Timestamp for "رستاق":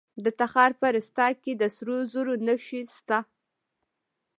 0.95-1.35